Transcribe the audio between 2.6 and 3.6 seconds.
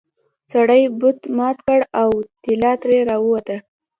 ترې راووته.